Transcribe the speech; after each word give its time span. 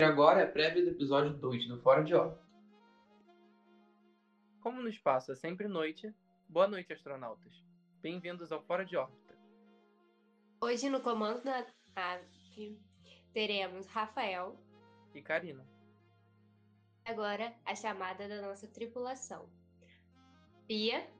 E 0.00 0.04
agora 0.04 0.42
é 0.42 0.44
a 0.44 0.48
prévia 0.48 0.84
do 0.84 0.90
episódio 0.90 1.34
2 1.34 1.66
do 1.66 1.82
Fora 1.82 2.04
de 2.04 2.14
Órbita. 2.14 2.40
Como 4.60 4.80
no 4.80 4.88
espaço 4.88 5.32
é 5.32 5.34
sempre 5.34 5.66
noite, 5.66 6.14
boa 6.48 6.68
noite, 6.68 6.92
astronautas. 6.92 7.52
Bem-vindos 8.00 8.52
ao 8.52 8.62
Fora 8.62 8.86
de 8.86 8.96
Órbita. 8.96 9.36
Hoje 10.60 10.88
no 10.88 11.00
comando 11.00 11.42
da 11.42 11.66
nave 11.96 12.78
teremos 13.32 13.88
Rafael. 13.88 14.56
E 15.12 15.20
Karina. 15.20 15.66
Agora 17.04 17.52
a 17.66 17.74
chamada 17.74 18.28
da 18.28 18.40
nossa 18.40 18.68
tripulação. 18.68 19.50
Pia. 20.68 21.10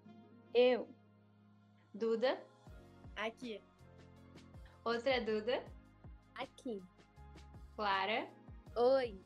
Eu. 0.54 0.88
Duda. 1.92 2.40
Aqui. 3.16 3.60
Outra 4.84 5.20
Duda. 5.20 5.64
Aqui. 6.36 6.80
Clara. 7.74 8.37
Oi. 8.80 9.20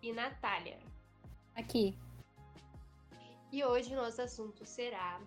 E 0.00 0.12
Natália. 0.12 0.78
Aqui. 1.56 1.98
E 3.50 3.64
hoje 3.64 3.92
o 3.92 3.96
nosso 3.96 4.22
assunto 4.22 4.64
será 4.64 5.20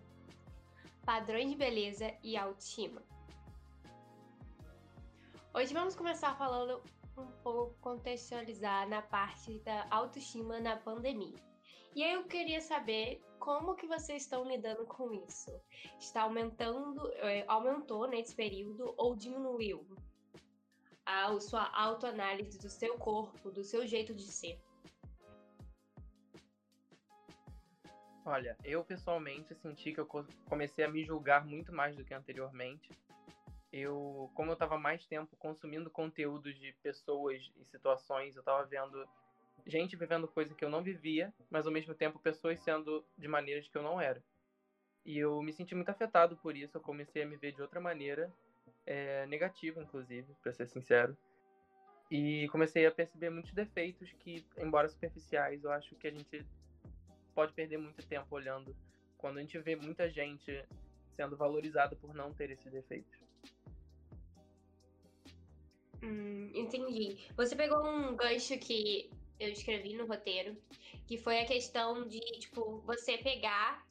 padrões 1.05 1.49
de 1.49 1.57
beleza 1.57 2.15
e 2.23 2.37
autoestima. 2.37 3.03
Hoje 5.53 5.73
vamos 5.73 5.97
começar 5.97 6.33
falando 6.37 6.81
um 7.17 7.27
pouco 7.43 7.75
contextualizar 7.81 8.87
na 8.87 9.01
parte 9.01 9.59
da 9.59 9.85
autoestima 9.91 10.61
na 10.61 10.77
pandemia. 10.77 11.43
E 11.93 12.01
aí 12.01 12.13
eu 12.13 12.23
queria 12.23 12.61
saber 12.61 13.21
como 13.37 13.75
que 13.75 13.85
vocês 13.85 14.23
estão 14.23 14.45
lidando 14.45 14.85
com 14.85 15.11
isso. 15.11 15.51
Está 15.99 16.21
aumentando, 16.21 17.05
é, 17.15 17.43
aumentou 17.49 18.07
nesse 18.07 18.33
período 18.33 18.93
ou 18.95 19.13
diminuiu 19.13 19.85
a 21.05 21.39
sua 21.39 21.69
autoanálise 21.73 22.57
do 22.59 22.69
seu 22.69 22.97
corpo, 22.97 23.49
do 23.49 23.63
seu 23.63 23.85
jeito 23.85 24.13
de 24.13 24.31
ser? 24.31 24.59
Olha, 28.23 28.55
eu 28.63 28.83
pessoalmente 28.83 29.55
senti 29.55 29.93
que 29.93 29.99
eu 29.99 30.07
comecei 30.45 30.85
a 30.85 30.89
me 30.89 31.03
julgar 31.03 31.45
muito 31.45 31.73
mais 31.73 31.95
do 31.95 32.05
que 32.05 32.13
anteriormente. 32.13 32.89
Eu, 33.73 34.29
como 34.35 34.51
eu 34.51 34.53
estava 34.53 34.77
mais 34.77 35.05
tempo 35.07 35.35
consumindo 35.37 35.89
conteúdos 35.89 36.57
de 36.59 36.73
pessoas 36.83 37.51
e 37.55 37.65
situações, 37.65 38.35
eu 38.35 38.41
estava 38.41 38.63
vendo 38.65 39.07
gente 39.65 39.95
vivendo 39.95 40.27
coisa 40.27 40.53
que 40.53 40.63
eu 40.63 40.69
não 40.69 40.83
vivia, 40.83 41.33
mas 41.49 41.65
ao 41.65 41.71
mesmo 41.71 41.93
tempo 41.93 42.19
pessoas 42.19 42.59
sendo 42.59 43.03
de 43.17 43.27
maneiras 43.27 43.67
que 43.67 43.77
eu 43.77 43.83
não 43.83 43.99
era. 43.99 44.23
E 45.05 45.17
eu 45.17 45.41
me 45.41 45.51
senti 45.51 45.73
muito 45.73 45.89
afetado 45.89 46.37
por 46.37 46.55
isso, 46.55 46.77
eu 46.77 46.81
comecei 46.81 47.23
a 47.23 47.25
me 47.25 47.37
ver 47.37 47.53
de 47.53 47.61
outra 47.61 47.79
maneira, 47.79 48.31
é, 48.85 49.25
negativa 49.27 49.81
inclusive, 49.81 50.33
para 50.41 50.51
ser 50.53 50.67
sincero. 50.67 51.15
E 52.09 52.47
comecei 52.49 52.85
a 52.85 52.91
perceber 52.91 53.29
muitos 53.29 53.53
defeitos 53.53 54.11
que, 54.19 54.45
embora 54.57 54.89
superficiais, 54.89 55.63
eu 55.63 55.71
acho 55.71 55.95
que 55.95 56.07
a 56.07 56.11
gente 56.11 56.45
pode 57.33 57.53
perder 57.53 57.77
muito 57.77 58.05
tempo 58.05 58.35
olhando 58.35 58.75
quando 59.17 59.37
a 59.37 59.41
gente 59.41 59.57
vê 59.59 59.75
muita 59.75 60.09
gente 60.09 60.65
sendo 61.15 61.37
valorizada 61.37 61.95
por 61.95 62.13
não 62.13 62.33
ter 62.33 62.51
esses 62.51 62.69
defeitos. 62.71 63.17
Hum, 66.03 66.51
entendi. 66.53 67.17
Você 67.37 67.55
pegou 67.55 67.85
um 67.87 68.15
gancho 68.15 68.57
que 68.57 69.09
eu 69.39 69.49
escrevi 69.49 69.95
no 69.95 70.05
roteiro, 70.05 70.57
que 71.07 71.17
foi 71.17 71.39
a 71.39 71.45
questão 71.45 72.07
de, 72.07 72.19
tipo, 72.39 72.79
você 72.81 73.17
pegar 73.19 73.85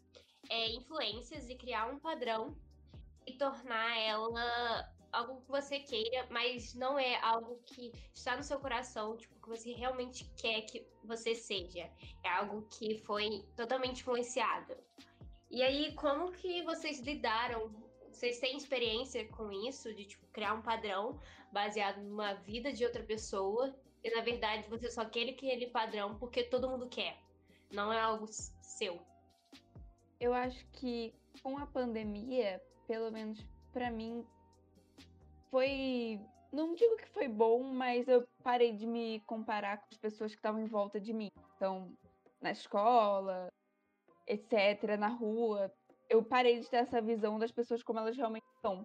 é, 0.49 0.71
influências 0.73 1.49
e 1.49 1.55
criar 1.55 1.87
um 1.87 1.99
padrão 1.99 2.57
tornar 3.41 3.99
ela 3.99 4.93
algo 5.11 5.41
que 5.41 5.49
você 5.49 5.81
queira, 5.81 6.27
mas 6.31 6.75
não 6.75 6.99
é 6.99 7.19
algo 7.23 7.59
que 7.65 7.91
está 8.15 8.37
no 8.37 8.45
seu 8.45 8.61
coração, 8.61 9.17
tipo, 9.17 9.35
que 9.41 9.49
você 9.49 9.73
realmente 9.73 10.31
quer 10.37 10.61
que 10.63 10.87
você 11.03 11.35
seja. 11.35 11.91
É 12.23 12.29
algo 12.29 12.69
que 12.71 12.99
foi 12.99 13.43
totalmente 13.57 14.03
influenciado. 14.03 14.77
E 15.51 15.63
aí, 15.63 15.95
como 15.95 16.31
que 16.33 16.63
vocês 16.65 17.01
lidaram? 17.01 17.73
Vocês 18.13 18.39
têm 18.39 18.59
experiência 18.59 19.27
com 19.29 19.51
isso, 19.51 19.93
de 19.95 20.05
tipo, 20.05 20.27
criar 20.29 20.53
um 20.53 20.63
padrão 20.63 21.19
baseado 21.51 22.03
numa 22.03 22.35
vida 22.35 22.71
de 22.71 22.85
outra 22.85 23.03
pessoa 23.03 23.75
e 24.05 24.15
na 24.15 24.23
verdade 24.23 24.69
você 24.69 24.91
só 24.91 25.05
quer 25.05 25.31
aquele 25.31 25.67
padrão 25.69 26.19
porque 26.19 26.45
todo 26.45 26.69
mundo 26.69 26.89
quer. 26.89 27.19
Não 27.73 27.91
é 27.91 27.99
algo 27.99 28.27
seu. 28.29 29.01
Eu 30.21 30.35
acho 30.35 30.65
que 30.73 31.15
com 31.43 31.57
a 31.57 31.67
pandemia, 31.67 32.63
pelo 32.91 33.13
menos 33.13 33.39
para 33.73 33.89
mim, 33.89 34.27
foi. 35.49 36.21
Não 36.53 36.75
digo 36.75 36.97
que 36.97 37.07
foi 37.11 37.29
bom, 37.29 37.63
mas 37.63 38.09
eu 38.09 38.27
parei 38.43 38.73
de 38.73 38.85
me 38.85 39.21
comparar 39.21 39.79
com 39.79 39.87
as 39.93 39.97
pessoas 39.97 40.33
que 40.33 40.39
estavam 40.39 40.61
em 40.61 40.67
volta 40.67 40.99
de 40.99 41.13
mim. 41.13 41.31
Então, 41.55 41.97
na 42.41 42.51
escola, 42.51 43.49
etc., 44.27 44.99
na 44.99 45.07
rua, 45.07 45.73
eu 46.09 46.25
parei 46.25 46.59
de 46.59 46.69
ter 46.69 46.79
essa 46.79 47.01
visão 47.01 47.39
das 47.39 47.53
pessoas 47.53 47.81
como 47.81 48.01
elas 48.01 48.17
realmente 48.17 48.49
são. 48.61 48.85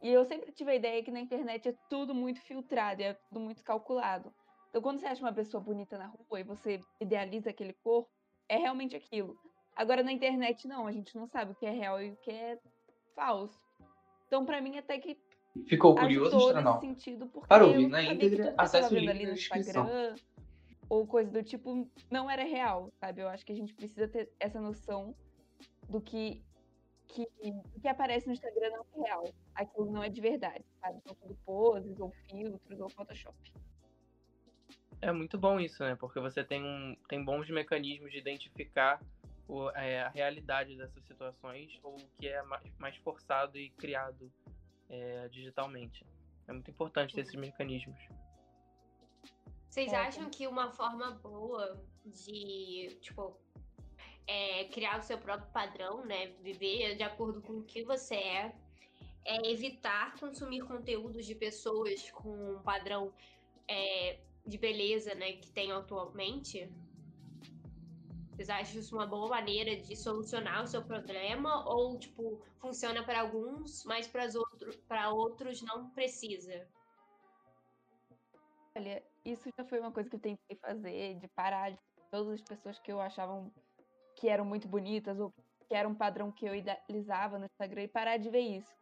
E 0.00 0.08
eu 0.08 0.24
sempre 0.24 0.50
tive 0.50 0.70
a 0.70 0.74
ideia 0.74 1.04
que 1.04 1.10
na 1.10 1.20
internet 1.20 1.68
é 1.68 1.74
tudo 1.90 2.14
muito 2.14 2.40
filtrado, 2.40 3.02
é 3.02 3.12
tudo 3.12 3.38
muito 3.38 3.62
calculado. 3.62 4.32
Então, 4.70 4.80
quando 4.80 4.98
você 4.98 5.06
acha 5.06 5.20
uma 5.20 5.34
pessoa 5.34 5.62
bonita 5.62 5.98
na 5.98 6.06
rua 6.06 6.40
e 6.40 6.42
você 6.42 6.80
idealiza 6.98 7.50
aquele 7.50 7.74
corpo, 7.74 8.08
é 8.48 8.56
realmente 8.56 8.96
aquilo. 8.96 9.38
Agora, 9.76 10.02
na 10.02 10.12
internet, 10.12 10.66
não, 10.66 10.86
a 10.86 10.92
gente 10.92 11.14
não 11.14 11.26
sabe 11.26 11.52
o 11.52 11.54
que 11.54 11.66
é 11.66 11.70
real 11.70 12.00
e 12.00 12.12
o 12.12 12.16
que 12.16 12.30
é 12.30 12.58
falso. 13.14 13.60
Então, 14.26 14.44
para 14.44 14.60
mim, 14.60 14.78
até 14.78 14.98
que. 14.98 15.18
Ficou 15.66 15.94
curioso, 15.94 16.54
nesse 16.54 16.80
sentido, 16.80 17.26
porque 17.26 17.46
Para 17.46 17.66
ouvir 17.66 17.86
na 17.86 18.02
íntegra, 18.02 18.54
acesse 18.56 18.94
o 18.94 18.98
link 18.98 19.10
ali 19.10 19.26
no 19.26 19.34
descrição. 19.34 19.84
Instagram 19.84 20.16
ou 20.92 21.06
coisa 21.06 21.30
do 21.30 21.42
tipo, 21.42 21.88
não 22.10 22.30
era 22.30 22.44
real, 22.44 22.92
sabe? 23.00 23.22
Eu 23.22 23.28
acho 23.28 23.46
que 23.46 23.52
a 23.52 23.54
gente 23.54 23.72
precisa 23.74 24.06
ter 24.06 24.30
essa 24.38 24.60
noção 24.60 25.14
do 25.88 26.02
que, 26.02 26.42
que, 27.08 27.26
o 27.42 27.80
que 27.80 27.88
aparece 27.88 28.26
no 28.26 28.34
Instagram 28.34 28.70
não 28.70 28.84
é 29.02 29.08
real. 29.08 29.24
Aquilo 29.54 29.90
não 29.90 30.02
é 30.02 30.10
de 30.10 30.20
verdade, 30.20 30.62
sabe? 30.80 31.00
São 31.00 31.14
tudo 31.14 31.34
poses, 31.46 31.98
ou 31.98 32.10
filtros, 32.28 32.78
ou 32.78 32.90
Photoshop. 32.90 33.34
É 35.00 35.10
muito 35.10 35.38
bom 35.38 35.58
isso, 35.58 35.82
né? 35.82 35.96
Porque 35.96 36.20
você 36.20 36.44
tem, 36.44 36.62
um, 36.62 36.94
tem 37.08 37.24
bons 37.24 37.48
mecanismos 37.48 38.12
de 38.12 38.18
identificar 38.18 39.00
o, 39.48 39.70
é, 39.70 40.02
a 40.02 40.08
realidade 40.08 40.76
dessas 40.76 41.04
situações 41.04 41.78
ou 41.82 41.96
o 41.96 42.08
que 42.18 42.28
é 42.28 42.42
mais, 42.42 42.78
mais 42.78 42.96
forçado 42.96 43.58
e 43.58 43.70
criado 43.70 44.32
é, 44.88 45.28
digitalmente. 45.28 46.04
É 46.46 46.52
muito 46.52 46.70
importante 46.70 47.14
ter 47.14 47.22
esses 47.22 47.34
mecanismos. 47.34 47.98
Vocês 49.68 49.92
É, 49.92 49.96
acham 49.96 50.28
que 50.28 50.46
uma 50.46 50.70
forma 50.70 51.12
boa 51.12 51.82
de, 52.04 52.98
tipo, 53.00 53.36
é, 54.26 54.64
criar 54.66 54.98
o 54.98 55.02
seu 55.02 55.18
próprio 55.18 55.50
padrão, 55.50 56.04
né? 56.04 56.26
Viver 56.42 56.96
de 56.96 57.02
acordo 57.02 57.40
com 57.40 57.58
o 57.58 57.62
que 57.62 57.82
você 57.82 58.16
é, 58.16 58.54
é 59.24 59.50
evitar 59.50 60.14
consumir 60.18 60.62
conteúdos 60.62 61.24
de 61.24 61.34
pessoas 61.34 62.10
com 62.10 62.56
um 62.56 62.62
padrão 62.62 63.12
é, 63.68 64.18
de 64.44 64.58
beleza, 64.58 65.14
né, 65.14 65.32
que 65.32 65.50
tem 65.50 65.72
atualmente? 65.72 66.68
Vocês 68.42 68.50
acham 68.50 68.80
isso 68.80 68.96
uma 68.96 69.06
boa 69.06 69.28
maneira 69.28 69.76
de 69.76 69.94
solucionar 69.94 70.64
o 70.64 70.66
seu 70.66 70.82
problema? 70.82 71.64
Ou, 71.64 71.96
tipo, 71.96 72.42
funciona 72.58 73.04
para 73.04 73.20
alguns, 73.20 73.84
mas 73.84 74.08
para 74.08 74.24
outro, 74.24 74.72
outros 75.14 75.62
não 75.62 75.90
precisa? 75.90 76.66
Olha, 78.76 79.00
isso 79.24 79.48
já 79.56 79.64
foi 79.64 79.78
uma 79.78 79.92
coisa 79.92 80.10
que 80.10 80.16
eu 80.16 80.20
tentei 80.20 80.56
fazer, 80.56 81.20
de 81.20 81.28
parar 81.28 81.70
de 81.70 81.78
todas 82.10 82.32
as 82.32 82.42
pessoas 82.42 82.80
que 82.80 82.90
eu 82.90 83.00
achava 83.00 83.48
que 84.16 84.28
eram 84.28 84.44
muito 84.44 84.66
bonitas 84.66 85.20
ou 85.20 85.30
que 85.30 85.72
era 85.72 85.88
um 85.88 85.94
padrão 85.94 86.32
que 86.32 86.44
eu 86.44 86.52
idealizava 86.52 87.38
no 87.38 87.44
Instagram 87.44 87.84
e 87.84 87.88
parar 87.88 88.16
de 88.16 88.28
ver 88.28 88.40
isso. 88.40 88.74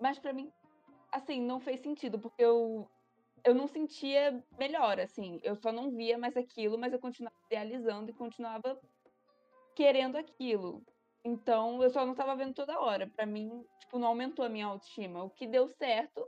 Mas 0.00 0.18
pra 0.18 0.32
mim, 0.32 0.50
assim, 1.12 1.40
não 1.40 1.60
fez 1.60 1.80
sentido, 1.80 2.18
porque 2.18 2.42
eu 2.42 2.90
eu 3.44 3.54
não 3.54 3.68
sentia 3.68 4.42
melhor, 4.58 4.98
assim. 4.98 5.38
Eu 5.42 5.54
só 5.54 5.70
não 5.70 5.90
via 5.90 6.16
mais 6.16 6.34
aquilo, 6.34 6.78
mas 6.78 6.92
eu 6.94 6.98
continuava 6.98 7.36
idealizando 7.46 8.10
e 8.10 8.14
continuava 8.14 8.80
querendo 9.74 10.16
aquilo. 10.16 10.82
Então, 11.24 11.82
eu 11.82 11.90
só 11.90 12.04
não 12.04 12.12
estava 12.12 12.36
vendo 12.36 12.54
toda 12.54 12.80
hora. 12.80 13.06
Pra 13.06 13.26
mim, 13.26 13.64
tipo, 13.80 13.98
não 13.98 14.08
aumentou 14.08 14.44
a 14.44 14.48
minha 14.48 14.66
autoestima. 14.66 15.24
O 15.24 15.30
que 15.30 15.46
deu 15.46 15.68
certo 15.68 16.26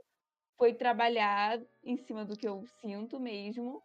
foi 0.57 0.73
trabalhar 0.73 1.59
em 1.83 1.97
cima 1.97 2.25
do 2.25 2.35
que 2.35 2.47
eu 2.47 2.65
sinto 2.81 3.19
mesmo 3.19 3.81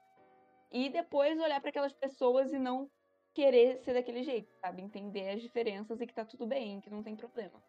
e 0.71 0.89
depois 0.89 1.39
olhar 1.39 1.61
para 1.61 1.69
aquelas 1.69 1.93
pessoas 1.93 2.53
e 2.53 2.59
não 2.59 2.91
querer 3.35 3.79
ser 3.83 3.95
daquele 3.95 4.23
jeito, 4.23 4.51
sabe? 4.61 4.83
Entender 4.83 5.31
as 5.31 5.43
diferenças 5.43 6.01
e 6.01 6.07
que 6.07 6.15
tá 6.15 6.25
tudo 6.25 6.47
bem, 6.47 6.81
que 6.81 6.91
não 6.91 7.03
tem 7.03 7.15
problema. 7.15 7.63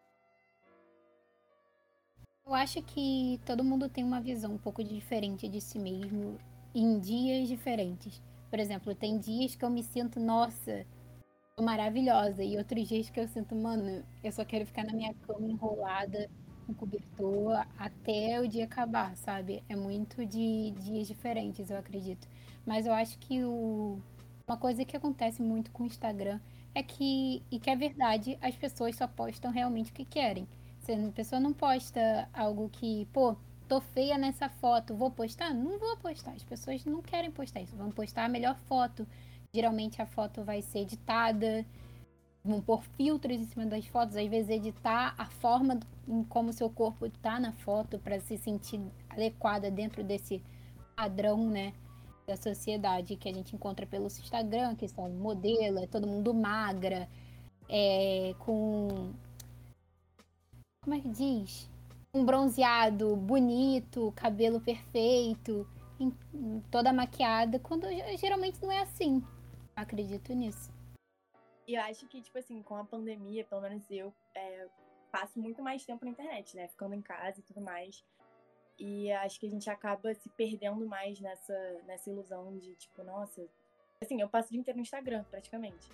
Eu 2.46 2.54
acho 2.54 2.82
que 2.82 3.40
todo 3.46 3.64
mundo 3.64 3.88
tem 3.88 4.04
uma 4.04 4.20
visão 4.20 4.52
um 4.52 4.58
pouco 4.58 4.84
diferente 4.84 5.48
de 5.48 5.60
si 5.60 5.78
mesmo 5.78 6.38
em 6.74 6.98
dias 6.98 7.48
diferentes. 7.48 8.22
Por 8.50 8.58
exemplo, 8.58 8.94
tem 8.94 9.18
dias 9.18 9.54
que 9.54 9.64
eu 9.64 9.70
me 9.70 9.82
sinto, 9.82 10.20
nossa, 10.20 10.86
maravilhosa. 11.60 12.42
E 12.42 12.56
outros 12.56 12.88
dias 12.88 13.10
que 13.10 13.20
eu 13.20 13.28
sinto, 13.28 13.54
mano, 13.54 14.04
eu 14.22 14.32
só 14.32 14.44
quero 14.44 14.66
ficar 14.66 14.84
na 14.84 14.92
minha 14.92 15.14
cama 15.26 15.46
enrolada, 15.46 16.28
um 16.68 16.74
cobertor 16.74 17.66
até 17.78 18.40
o 18.40 18.48
dia 18.48 18.64
acabar, 18.64 19.16
sabe? 19.16 19.62
É 19.68 19.76
muito 19.76 20.24
de 20.26 20.72
dias 20.72 21.06
diferentes, 21.06 21.70
eu 21.70 21.78
acredito. 21.78 22.26
Mas 22.66 22.86
eu 22.86 22.92
acho 22.92 23.18
que 23.18 23.44
o... 23.44 23.98
uma 24.48 24.56
coisa 24.56 24.84
que 24.84 24.96
acontece 24.96 25.42
muito 25.42 25.70
com 25.70 25.84
o 25.84 25.86
Instagram 25.86 26.40
é 26.74 26.82
que, 26.82 27.42
e 27.50 27.58
que 27.60 27.70
é 27.70 27.76
verdade, 27.76 28.38
as 28.40 28.56
pessoas 28.56 28.96
só 28.96 29.06
postam 29.06 29.50
realmente 29.52 29.92
o 29.92 29.94
que 29.94 30.04
querem. 30.04 30.48
Se 30.80 30.92
a 30.92 31.12
pessoa 31.12 31.40
não 31.40 31.52
posta 31.52 32.28
algo 32.32 32.68
que, 32.68 33.06
pô, 33.12 33.36
tô 33.68 33.80
feia 33.80 34.18
nessa 34.18 34.48
foto, 34.48 34.94
vou 34.94 35.10
postar? 35.10 35.54
Não 35.54 35.78
vou 35.78 35.96
postar. 35.98 36.32
As 36.32 36.42
pessoas 36.42 36.84
não 36.84 37.00
querem 37.00 37.30
postar 37.30 37.60
isso, 37.62 37.76
vão 37.76 37.90
postar 37.90 38.24
a 38.24 38.28
melhor 38.28 38.56
foto. 38.66 39.06
Geralmente 39.54 40.02
a 40.02 40.06
foto 40.06 40.42
vai 40.42 40.60
ser 40.60 40.80
editada, 40.80 41.64
vão 42.44 42.60
pôr 42.60 42.82
filtros 42.96 43.36
em 43.36 43.44
cima 43.44 43.64
das 43.64 43.86
fotos, 43.86 44.16
às 44.16 44.28
vezes 44.28 44.50
editar 44.50 45.14
a 45.16 45.26
forma 45.26 45.78
em 46.08 46.24
como 46.24 46.52
seu 46.52 46.68
corpo 46.68 47.06
está 47.06 47.38
na 47.38 47.52
foto 47.52 47.98
para 47.98 48.18
se 48.20 48.36
sentir 48.36 48.80
adequada 49.08 49.70
dentro 49.70 50.02
desse 50.02 50.42
padrão, 50.96 51.48
né, 51.48 51.72
da 52.26 52.36
sociedade 52.36 53.16
que 53.16 53.28
a 53.28 53.32
gente 53.32 53.54
encontra 53.54 53.86
pelo 53.86 54.06
Instagram, 54.06 54.74
que 54.74 54.88
são 54.88 55.08
modelo, 55.08 55.78
é 55.78 55.86
todo 55.86 56.06
mundo 56.06 56.34
magra, 56.34 57.08
é, 57.68 58.34
com 58.40 59.12
como 60.82 60.96
é 60.96 61.00
que 61.00 61.08
diz? 61.08 61.70
Um 62.12 62.24
bronzeado 62.26 63.16
bonito, 63.16 64.12
cabelo 64.14 64.60
perfeito, 64.60 65.66
toda 66.70 66.92
maquiada, 66.92 67.58
quando 67.58 67.86
geralmente 68.18 68.60
não 68.60 68.70
é 68.70 68.82
assim. 68.82 69.22
Acredito 69.76 70.32
nisso. 70.32 70.72
E 71.66 71.74
eu 71.74 71.82
acho 71.82 72.06
que, 72.06 72.20
tipo 72.20 72.38
assim, 72.38 72.62
com 72.62 72.76
a 72.76 72.84
pandemia, 72.84 73.44
pelo 73.44 73.62
menos 73.62 73.90
eu 73.90 74.14
é, 74.34 74.68
passo 75.10 75.40
muito 75.40 75.62
mais 75.62 75.84
tempo 75.84 76.04
na 76.04 76.10
internet, 76.10 76.56
né? 76.56 76.68
Ficando 76.68 76.94
em 76.94 77.00
casa 77.00 77.40
e 77.40 77.42
tudo 77.42 77.60
mais. 77.60 78.04
E 78.78 79.10
acho 79.12 79.38
que 79.38 79.46
a 79.46 79.50
gente 79.50 79.70
acaba 79.70 80.12
se 80.14 80.28
perdendo 80.30 80.86
mais 80.86 81.20
nessa, 81.20 81.82
nessa 81.86 82.10
ilusão 82.10 82.56
de, 82.58 82.74
tipo, 82.74 83.02
nossa. 83.02 83.46
Assim, 84.02 84.20
eu 84.20 84.28
passo 84.28 84.48
o 84.48 84.50
dia 84.50 84.60
inteiro 84.60 84.76
no 84.76 84.82
Instagram, 84.82 85.24
praticamente. 85.30 85.88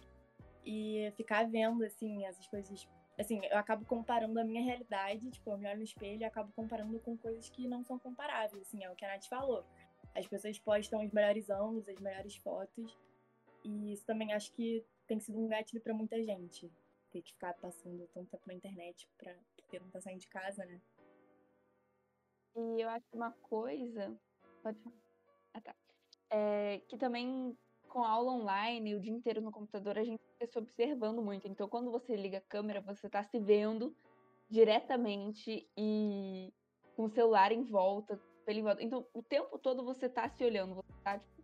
E 0.65 1.13
ficar 1.17 1.49
vendo, 1.49 1.85
assim, 1.85 2.25
essas 2.25 2.47
coisas. 2.47 2.89
Assim, 3.19 3.41
eu 3.45 3.59
acabo 3.59 3.85
comparando 3.85 4.41
a 4.41 4.45
minha 4.45 4.63
realidade, 4.63 5.31
tipo, 5.31 5.51
eu 5.51 5.59
me 5.59 5.69
olho 5.69 5.79
no 5.79 5.85
espelho 5.85 6.23
e 6.23 6.25
acabo 6.25 6.51
comparando 6.57 6.99
com 7.01 7.17
coisas 7.19 7.51
que 7.51 7.69
não 7.69 7.85
são 7.85 7.99
comparáveis, 7.99 8.63
assim, 8.63 8.83
é 8.83 8.91
o 8.91 8.97
que 8.97 9.05
a 9.05 9.09
Nath 9.09 9.27
falou. 9.27 9.63
As 10.15 10.27
pessoas 10.27 10.59
postam 10.59 11.05
os 11.05 11.13
melhores 11.13 11.51
ângulos, 11.51 11.87
as 11.87 12.01
melhores 12.01 12.35
fotos, 12.37 12.97
e 13.65 13.93
isso 13.93 14.05
também 14.05 14.33
acho 14.33 14.53
que 14.53 14.85
tem 15.07 15.19
sido 15.21 15.39
um 15.39 15.49
gatilho 15.49 15.83
para 15.83 15.95
muita 15.95 16.23
gente. 16.23 16.71
Ter 17.11 17.23
que 17.23 17.33
ficar 17.33 17.55
passando 17.55 18.07
tanto 18.15 18.31
tempo 18.31 18.45
na 18.47 18.55
internet 18.55 19.09
pra, 19.19 19.35
porque 19.57 19.79
não 19.79 19.91
tá 19.91 20.01
saindo 20.01 20.21
de 20.21 20.29
casa, 20.29 20.65
né? 20.65 20.81
E 22.57 22.81
eu 22.81 22.89
acho 22.89 23.07
uma 23.13 23.33
coisa. 23.33 24.17
Pode 24.63 24.79
falar. 24.81 24.97
Ah, 25.55 25.61
tá. 25.61 25.75
É, 26.31 26.79
que 26.89 26.97
também 26.97 27.57
com 27.89 28.05
aula 28.05 28.33
online, 28.33 28.95
o 28.95 29.01
dia 29.01 29.13
inteiro 29.13 29.41
no 29.41 29.51
computador, 29.51 29.99
a 29.99 30.05
gente 30.05 30.23
fica 30.33 30.47
se 30.47 30.59
observando 30.59 31.21
muito. 31.21 31.49
Então, 31.49 31.69
quando 31.69 31.91
você 31.91 32.15
liga 32.15 32.39
a 32.39 32.43
câmera, 32.43 32.81
você 32.81 33.09
está 33.09 33.23
se 33.25 33.39
vendo 33.39 33.95
diretamente 34.49 35.69
e 35.77 36.53
com 36.97 37.05
o 37.05 37.11
celular 37.11 37.53
em 37.53 37.65
volta, 37.65 38.21
em 38.47 38.63
volta. 38.63 38.83
Então, 38.83 39.07
o 39.13 39.23
tempo 39.23 39.59
todo 39.59 39.85
você 39.85 40.07
está 40.07 40.29
se 40.29 40.45
olhando, 40.45 40.75
você 40.77 40.93
está 40.93 41.19
tipo, 41.19 41.40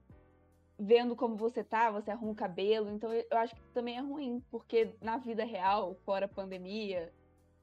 vendo 0.79 1.17
como 1.17 1.37
você 1.37 1.65
tá, 1.65 1.91
você 1.91 2.11
arruma 2.11 2.33
o 2.33 2.37
cabelo. 2.37 2.91
Então 2.91 3.13
eu 3.13 3.39
acho 3.39 3.55
que 3.55 3.63
também 3.73 3.97
é 3.97 4.01
ruim, 4.01 4.43
porque 4.51 4.95
na 5.01 5.17
vida 5.17 5.45
real, 5.45 5.95
fora 6.05 6.29
pandemia 6.29 7.13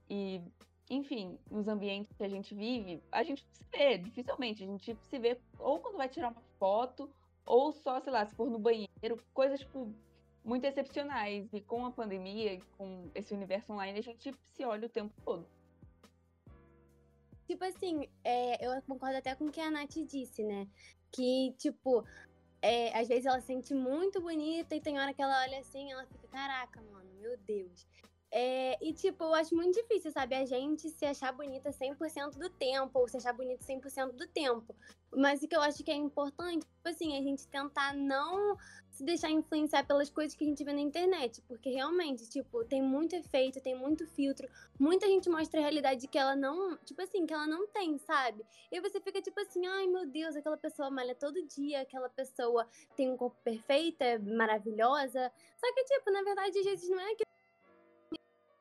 e, 0.09 0.41
enfim, 0.89 1.37
nos 1.49 1.67
ambientes 1.67 2.15
que 2.15 2.23
a 2.23 2.29
gente 2.29 2.53
vive, 2.53 3.03
a 3.11 3.23
gente 3.23 3.45
se 3.51 3.63
vê, 3.71 3.97
dificilmente. 3.97 4.63
A 4.63 4.67
gente 4.67 4.95
se 4.95 5.19
vê 5.19 5.39
ou 5.59 5.79
quando 5.79 5.97
vai 5.97 6.09
tirar 6.09 6.29
uma 6.29 6.43
foto, 6.59 7.09
ou 7.45 7.71
só, 7.71 7.99
sei 7.99 8.11
lá, 8.11 8.25
se 8.25 8.35
for 8.35 8.49
no 8.49 8.59
banheiro, 8.59 9.17
coisas, 9.33 9.59
tipo, 9.59 9.93
muito 10.43 10.65
excepcionais. 10.65 11.51
E 11.53 11.61
com 11.61 11.85
a 11.85 11.91
pandemia, 11.91 12.59
com 12.77 13.09
esse 13.13 13.33
universo 13.33 13.73
online, 13.73 13.99
a 13.99 14.03
gente 14.03 14.33
se 14.51 14.65
olha 14.65 14.87
o 14.87 14.89
tempo 14.89 15.13
todo. 15.23 15.47
Tipo 17.47 17.65
assim, 17.65 18.07
é, 18.23 18.65
eu 18.65 18.81
concordo 18.83 19.17
até 19.17 19.35
com 19.35 19.45
o 19.45 19.51
que 19.51 19.59
a 19.59 19.69
Nath 19.69 19.95
disse, 20.07 20.43
né? 20.43 20.67
Que, 21.11 21.53
tipo, 21.57 22.03
é, 22.63 22.97
às 22.97 23.09
vezes 23.09 23.25
ela 23.25 23.41
se 23.41 23.47
sente 23.47 23.73
muito 23.73 24.21
bonita 24.21 24.73
e 24.73 24.79
tem 24.79 24.97
hora 24.97 25.13
que 25.13 25.21
ela 25.21 25.43
olha 25.43 25.59
assim 25.59 25.91
ela 25.91 26.05
fica, 26.05 26.25
caraca, 26.29 26.81
mano, 26.81 27.09
meu 27.19 27.37
Deus. 27.39 27.85
É, 28.31 28.79
e, 28.81 28.93
tipo, 28.93 29.25
eu 29.25 29.33
acho 29.35 29.53
muito 29.53 29.75
difícil, 29.75 30.11
sabe? 30.11 30.33
A 30.33 30.45
gente 30.45 30.89
se 30.89 31.05
achar 31.05 31.31
bonita 31.33 31.71
100% 31.71 32.39
do 32.39 32.49
tempo, 32.49 32.97
ou 32.97 33.07
se 33.07 33.17
achar 33.17 33.33
bonita 33.33 33.63
100% 33.63 34.13
do 34.13 34.27
tempo. 34.27 34.75
Mas 35.15 35.43
o 35.43 35.47
que 35.47 35.55
eu 35.55 35.61
acho 35.61 35.83
que 35.83 35.91
é 35.91 35.95
importante, 35.95 36.65
tipo 36.65 36.89
assim, 36.89 37.15
a 37.15 37.21
gente 37.21 37.47
tentar 37.47 37.93
não 37.93 38.57
se 38.93 39.03
deixar 39.03 39.31
influenciar 39.31 39.85
pelas 39.85 40.09
coisas 40.09 40.35
que 40.35 40.43
a 40.45 40.47
gente 40.47 40.63
vê 40.63 40.71
na 40.71 40.79
internet. 40.79 41.41
Porque 41.47 41.69
realmente, 41.69 42.29
tipo, 42.29 42.63
tem 42.63 42.81
muito 42.81 43.15
efeito, 43.15 43.59
tem 43.59 43.75
muito 43.75 44.07
filtro. 44.07 44.47
Muita 44.79 45.07
gente 45.07 45.29
mostra 45.29 45.59
a 45.59 45.63
realidade 45.63 46.07
que 46.07 46.17
ela 46.17 46.35
não, 46.35 46.77
tipo 46.77 47.01
assim, 47.01 47.25
que 47.25 47.33
ela 47.33 47.47
não 47.47 47.67
tem, 47.67 47.97
sabe? 47.97 48.45
E 48.71 48.79
você 48.79 49.01
fica 49.01 49.21
tipo 49.21 49.39
assim, 49.39 49.65
ai 49.65 49.87
meu 49.87 50.05
Deus, 50.05 50.35
aquela 50.35 50.57
pessoa 50.57 50.91
malha 50.91 51.15
todo 51.15 51.45
dia, 51.45 51.81
aquela 51.81 52.09
pessoa 52.09 52.67
tem 52.95 53.09
um 53.09 53.17
corpo 53.17 53.37
perfeito, 53.43 54.01
é 54.01 54.19
maravilhosa. 54.19 55.31
Só 55.57 55.73
que, 55.73 55.83
tipo, 55.85 56.11
na 56.11 56.21
verdade, 56.21 56.59
às 56.59 56.65
vezes 56.65 56.89
não 56.89 56.99
é 56.99 57.15
que 57.15 57.23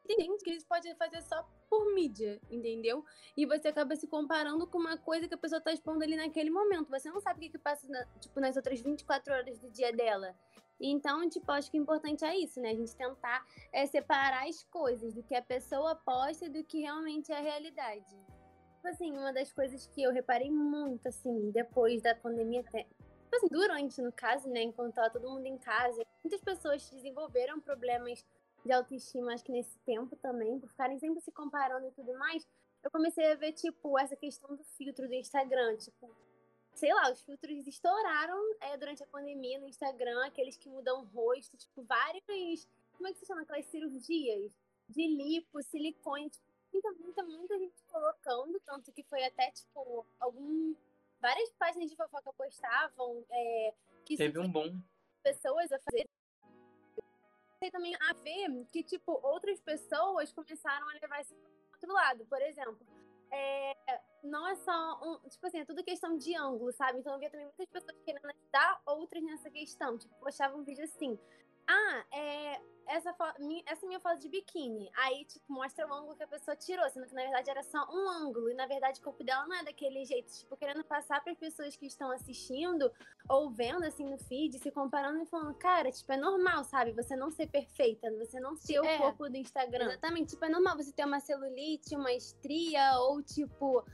tem 0.06 0.20
gente 0.20 0.42
que 0.42 0.50
eles 0.50 0.64
podem 0.64 0.94
fazer 0.96 1.22
só 1.22 1.46
por 1.68 1.94
mídia, 1.94 2.40
entendeu? 2.50 3.04
E 3.36 3.46
você 3.46 3.68
acaba 3.68 3.96
se 3.96 4.06
comparando 4.06 4.66
com 4.66 4.78
uma 4.78 4.98
coisa 4.98 5.28
que 5.28 5.34
a 5.34 5.38
pessoa 5.38 5.60
tá 5.60 5.72
expondo 5.72 6.02
ali 6.02 6.16
naquele 6.16 6.50
momento. 6.50 6.90
Você 6.90 7.10
não 7.10 7.20
sabe 7.20 7.38
o 7.38 7.42
que, 7.42 7.50
que 7.50 7.58
passa, 7.58 7.88
na, 7.88 8.04
tipo, 8.20 8.38
nas 8.40 8.56
outras 8.56 8.80
24 8.80 9.32
horas 9.32 9.58
do 9.58 9.70
dia 9.70 9.92
dela. 9.92 10.34
Então, 10.80 11.28
tipo, 11.28 11.50
acho 11.52 11.70
que 11.70 11.78
o 11.78 11.82
importante 11.82 12.24
é 12.24 12.36
isso, 12.36 12.60
né? 12.60 12.70
A 12.70 12.74
gente 12.74 12.96
tentar 12.96 13.46
é, 13.72 13.86
separar 13.86 14.48
as 14.48 14.64
coisas 14.64 15.14
do 15.14 15.22
que 15.22 15.34
a 15.34 15.42
pessoa 15.42 15.94
posta 15.94 16.46
e 16.46 16.48
do 16.48 16.64
que 16.64 16.80
realmente 16.80 17.30
é 17.30 17.36
a 17.36 17.40
realidade. 17.40 18.10
Tipo 18.74 18.88
assim, 18.88 19.12
uma 19.12 19.32
das 19.32 19.52
coisas 19.52 19.86
que 19.86 20.02
eu 20.02 20.12
reparei 20.12 20.50
muito, 20.50 21.06
assim, 21.06 21.52
depois 21.52 22.02
da 22.02 22.16
pandemia, 22.16 22.62
até, 22.62 22.82
tipo 22.82 23.36
assim, 23.36 23.46
durante, 23.48 24.02
no 24.02 24.10
caso, 24.10 24.48
né? 24.48 24.62
Enquanto 24.62 24.94
tava 24.94 25.10
todo 25.10 25.30
mundo 25.30 25.46
em 25.46 25.56
casa, 25.56 26.02
muitas 26.24 26.40
pessoas 26.40 26.90
desenvolveram 26.90 27.60
problemas 27.60 28.24
de 28.64 28.72
autoestima, 28.72 29.32
acho 29.32 29.44
que 29.44 29.52
nesse 29.52 29.76
tempo 29.80 30.16
também, 30.16 30.58
por 30.58 30.68
ficarem 30.68 30.98
sempre 30.98 31.20
se 31.20 31.32
comparando 31.32 31.86
e 31.86 31.90
tudo 31.92 32.16
mais, 32.18 32.46
eu 32.82 32.90
comecei 32.90 33.30
a 33.30 33.34
ver, 33.34 33.52
tipo, 33.52 33.98
essa 33.98 34.16
questão 34.16 34.54
do 34.54 34.64
filtro 34.64 35.06
do 35.08 35.14
Instagram, 35.14 35.76
tipo, 35.76 36.14
sei 36.74 36.92
lá, 36.92 37.10
os 37.10 37.22
filtros 37.22 37.66
estouraram 37.66 38.40
é, 38.60 38.76
durante 38.76 39.02
a 39.02 39.06
pandemia 39.06 39.58
no 39.58 39.68
Instagram, 39.68 40.24
aqueles 40.24 40.56
que 40.56 40.68
mudam 40.68 41.00
o 41.00 41.04
rosto, 41.04 41.56
tipo, 41.56 41.82
vários, 41.82 42.68
como 42.92 43.08
é 43.08 43.12
que 43.12 43.18
se 43.18 43.26
chama, 43.26 43.42
aquelas 43.42 43.66
cirurgias 43.66 44.52
de 44.88 45.06
lipo, 45.06 45.62
silicone, 45.62 46.30
tipo, 46.30 46.52
muita, 46.72 46.92
muita, 46.92 47.22
muita 47.24 47.58
gente 47.58 47.82
colocando, 47.84 48.58
tanto 48.60 48.92
que 48.92 49.02
foi 49.04 49.24
até, 49.24 49.50
tipo, 49.50 50.06
algum, 50.18 50.74
várias 51.20 51.52
páginas 51.52 51.90
de 51.90 51.96
fofoca 51.96 52.32
postavam, 52.32 53.24
é, 53.30 53.74
que 54.04 54.16
Teve 54.16 54.38
um 54.38 54.50
bom. 54.50 54.74
Pessoas 55.22 55.70
a 55.70 55.78
fazer 55.78 56.08
também 57.70 57.94
a 58.08 58.12
ver 58.14 58.66
que, 58.72 58.82
tipo, 58.82 59.18
outras 59.22 59.60
pessoas 59.60 60.32
começaram 60.32 60.88
a 60.88 60.92
levar 60.94 61.20
isso 61.20 61.34
para 61.34 61.74
outro 61.74 61.92
lado. 61.92 62.24
Por 62.26 62.40
exemplo, 62.42 62.78
é, 63.30 63.74
não 64.22 64.46
é 64.46 64.54
só 64.56 65.00
um, 65.02 65.28
tipo 65.28 65.46
assim, 65.46 65.60
é 65.60 65.64
tudo 65.64 65.82
questão 65.82 66.16
de 66.16 66.36
ângulo, 66.36 66.72
sabe? 66.72 66.98
Então 66.98 67.14
eu 67.14 67.18
via 67.18 67.30
também 67.30 67.46
muitas 67.46 67.66
pessoas 67.66 67.96
querendo 68.04 68.26
ajudar 68.26 68.82
outras 68.86 69.22
nessa 69.22 69.50
questão. 69.50 69.96
Tipo, 69.98 70.14
postavam 70.16 70.60
um 70.60 70.64
vídeo 70.64 70.84
assim. 70.84 71.18
Ah, 71.66 72.04
é, 72.12 72.60
essa, 72.86 73.14
essa 73.66 73.86
minha 73.86 74.00
foto 74.00 74.18
de 74.18 74.28
biquíni. 74.28 74.90
Aí, 74.94 75.24
tipo, 75.24 75.52
mostra 75.52 75.86
o 75.86 75.92
ângulo 75.92 76.16
que 76.16 76.22
a 76.22 76.28
pessoa 76.28 76.56
tirou, 76.56 76.88
sendo 76.90 77.06
que 77.06 77.14
na 77.14 77.22
verdade 77.22 77.50
era 77.50 77.62
só 77.62 77.86
um 77.90 78.08
ângulo. 78.08 78.50
E 78.50 78.54
na 78.54 78.66
verdade 78.66 79.00
o 79.00 79.02
corpo 79.02 79.24
dela 79.24 79.46
não 79.46 79.56
é 79.56 79.64
daquele 79.64 80.04
jeito. 80.04 80.32
Tipo, 80.32 80.56
querendo 80.56 80.84
passar 80.84 81.22
para 81.22 81.32
as 81.32 81.38
pessoas 81.38 81.76
que 81.76 81.86
estão 81.86 82.10
assistindo 82.10 82.90
ou 83.28 83.50
vendo 83.50 83.84
assim 83.84 84.04
no 84.08 84.18
feed, 84.18 84.58
se 84.58 84.70
comparando 84.70 85.22
e 85.22 85.26
falando, 85.26 85.54
cara, 85.54 85.90
tipo, 85.90 86.12
é 86.12 86.16
normal, 86.16 86.64
sabe? 86.64 86.92
Você 86.92 87.16
não 87.16 87.30
ser 87.30 87.48
perfeita, 87.48 88.10
você 88.16 88.40
não 88.40 88.56
ser 88.56 88.80
o 88.80 88.84
é, 88.84 88.98
corpo 88.98 89.28
do 89.28 89.36
Instagram. 89.36 89.86
Exatamente, 89.86 90.30
tipo, 90.30 90.44
é 90.44 90.48
normal 90.48 90.76
você 90.76 90.92
ter 90.92 91.06
uma 91.06 91.20
celulite, 91.20 91.96
uma 91.96 92.12
estria, 92.12 92.98
ou 92.98 93.22
tipo, 93.22 93.84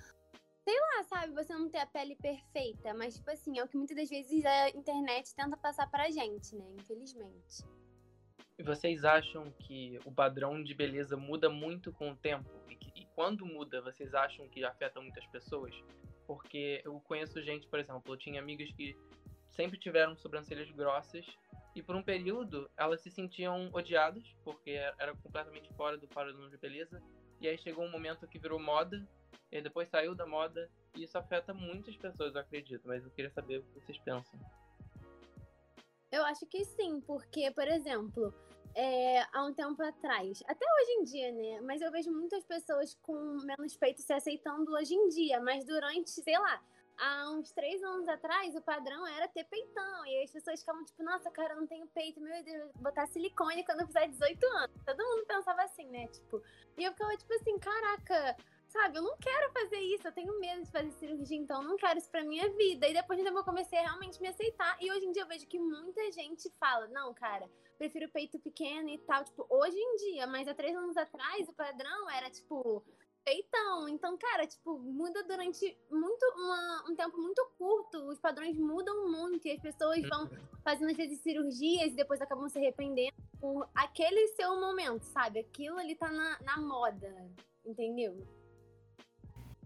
sei 0.68 0.78
lá, 0.78 1.04
sabe, 1.04 1.32
você 1.32 1.54
não 1.54 1.70
ter 1.70 1.78
a 1.78 1.86
pele 1.86 2.14
perfeita, 2.14 2.92
mas, 2.92 3.16
tipo 3.16 3.30
assim, 3.30 3.58
é 3.58 3.64
o 3.64 3.68
que 3.68 3.78
muitas 3.78 3.96
das 3.96 4.10
vezes 4.10 4.44
a 4.44 4.68
internet 4.68 5.34
tenta 5.34 5.56
passar 5.56 5.90
pra 5.90 6.10
gente, 6.10 6.54
né? 6.54 6.66
Infelizmente. 6.78 7.64
Vocês 8.62 9.02
acham 9.02 9.50
que 9.52 9.98
o 10.04 10.12
padrão 10.12 10.62
de 10.62 10.74
beleza 10.74 11.16
muda 11.16 11.48
muito 11.48 11.90
com 11.90 12.10
o 12.10 12.16
tempo? 12.16 12.50
E, 12.68 12.76
que, 12.76 12.92
e 13.00 13.06
quando 13.14 13.46
muda, 13.46 13.80
vocês 13.80 14.12
acham 14.12 14.46
que 14.46 14.62
afeta 14.62 15.00
muitas 15.00 15.24
pessoas? 15.28 15.74
Porque 16.26 16.82
eu 16.84 17.00
conheço 17.00 17.42
gente, 17.42 17.66
por 17.66 17.78
exemplo, 17.78 18.02
eu 18.12 18.18
tinha 18.18 18.38
amigas 18.38 18.70
que 18.72 18.94
sempre 19.48 19.78
tiveram 19.78 20.14
sobrancelhas 20.16 20.70
grossas 20.72 21.24
e 21.74 21.82
por 21.82 21.96
um 21.96 22.02
período 22.02 22.70
elas 22.76 23.00
se 23.00 23.10
sentiam 23.10 23.70
odiadas 23.72 24.22
porque 24.44 24.72
era 24.98 25.14
completamente 25.16 25.72
fora 25.74 25.96
do 25.96 26.06
padrão 26.06 26.50
de 26.50 26.58
beleza 26.58 27.02
e 27.40 27.48
aí 27.48 27.58
chegou 27.58 27.84
um 27.84 27.90
momento 27.90 28.26
que 28.26 28.38
virou 28.38 28.58
moda, 28.58 29.06
e 29.50 29.60
depois 29.60 29.88
saiu 29.88 30.14
da 30.14 30.26
moda, 30.26 30.70
e 30.94 31.04
isso 31.04 31.16
afeta 31.16 31.54
muitas 31.54 31.96
pessoas, 31.96 32.34
eu 32.34 32.40
acredito, 32.40 32.86
mas 32.86 33.04
eu 33.04 33.10
queria 33.10 33.30
saber 33.30 33.58
o 33.58 33.62
que 33.62 33.80
vocês 33.80 33.98
pensam. 33.98 34.38
Eu 36.10 36.24
acho 36.24 36.46
que 36.46 36.64
sim, 36.64 37.00
porque, 37.02 37.50
por 37.50 37.68
exemplo, 37.68 38.34
é, 38.74 39.22
há 39.32 39.44
um 39.44 39.52
tempo 39.52 39.82
atrás, 39.82 40.42
até 40.46 40.64
hoje 40.64 40.92
em 40.92 41.04
dia, 41.04 41.32
né? 41.32 41.60
Mas 41.62 41.82
eu 41.82 41.90
vejo 41.90 42.10
muitas 42.10 42.44
pessoas 42.44 42.94
com 43.02 43.14
menos 43.42 43.76
peito 43.76 44.00
se 44.00 44.12
aceitando 44.12 44.72
hoje 44.72 44.94
em 44.94 45.08
dia, 45.08 45.40
mas 45.40 45.64
durante, 45.64 46.10
sei 46.10 46.38
lá, 46.38 46.62
há 46.98 47.30
uns 47.30 47.50
três 47.52 47.82
anos 47.82 48.08
atrás, 48.08 48.54
o 48.54 48.60
padrão 48.60 49.06
era 49.06 49.28
ter 49.28 49.44
peitão. 49.44 50.06
E 50.06 50.22
as 50.22 50.30
pessoas 50.30 50.60
ficavam 50.60 50.84
tipo, 50.84 51.02
nossa, 51.02 51.30
cara, 51.30 51.54
eu 51.54 51.60
não 51.60 51.66
tenho 51.66 51.86
peito, 51.88 52.20
meu 52.20 52.42
Deus, 52.42 52.72
vou 52.74 52.82
botar 52.82 53.06
silicone 53.06 53.64
quando 53.64 53.80
eu 53.80 53.86
fizer 53.86 54.08
18 54.08 54.46
anos. 54.46 54.76
Todo 54.84 55.04
mundo 55.04 55.26
pensava 55.26 55.62
assim, 55.62 55.86
né? 55.88 56.06
Tipo, 56.08 56.42
e 56.76 56.84
eu 56.84 56.92
ficava 56.92 57.16
tipo 57.16 57.32
assim, 57.34 57.58
caraca, 57.58 58.36
sabe, 58.66 58.98
eu 58.98 59.02
não 59.02 59.16
quero 59.18 59.52
fazer 59.52 59.80
isso, 59.80 60.06
eu 60.06 60.12
tenho 60.12 60.38
medo 60.40 60.62
de 60.62 60.70
fazer 60.70 60.90
cirurgia, 60.92 61.38
então 61.38 61.62
eu 61.62 61.68
não 61.68 61.76
quero 61.76 61.98
isso 61.98 62.10
pra 62.10 62.24
minha 62.24 62.48
vida. 62.50 62.86
E 62.86 62.92
depois 62.92 63.24
eu 63.24 63.44
comecei 63.44 63.78
a 63.78 63.82
realmente 63.82 64.20
me 64.20 64.28
aceitar. 64.28 64.76
E 64.80 64.90
hoje 64.90 65.06
em 65.06 65.12
dia 65.12 65.22
eu 65.22 65.28
vejo 65.28 65.46
que 65.46 65.58
muita 65.58 66.10
gente 66.12 66.50
fala, 66.58 66.86
não, 66.88 67.14
cara, 67.14 67.48
prefiro 67.78 68.08
peito 68.10 68.38
pequeno 68.38 68.88
e 68.88 68.98
tal. 68.98 69.24
Tipo, 69.24 69.46
hoje 69.48 69.76
em 69.76 69.96
dia, 69.96 70.26
mas 70.26 70.48
há 70.48 70.54
três 70.54 70.76
anos 70.76 70.96
atrás, 70.96 71.48
o 71.48 71.52
padrão 71.52 72.10
era, 72.10 72.28
tipo, 72.30 72.84
peitão. 73.28 73.88
Então, 73.88 74.16
cara, 74.16 74.46
tipo, 74.46 74.78
muda 74.78 75.22
durante 75.24 75.76
muito 75.90 76.24
uma, 76.36 76.84
um 76.90 76.96
tempo 76.96 77.18
muito 77.18 77.46
curto. 77.58 77.98
Os 78.08 78.18
padrões 78.18 78.56
mudam 78.56 79.10
muito 79.10 79.46
e 79.46 79.52
as 79.52 79.60
pessoas 79.60 80.00
vão 80.08 80.28
fazendo 80.64 80.90
às 80.90 80.96
vezes 80.96 81.20
cirurgias 81.20 81.92
e 81.92 81.96
depois 81.96 82.20
acabam 82.20 82.48
se 82.48 82.58
arrependendo 82.58 83.12
por 83.40 83.68
aquele 83.74 84.28
seu 84.28 84.58
momento, 84.60 85.02
sabe? 85.04 85.40
Aquilo 85.40 85.78
ali 85.78 85.94
tá 85.94 86.10
na, 86.10 86.38
na 86.42 86.56
moda, 86.58 87.14
entendeu? 87.64 88.16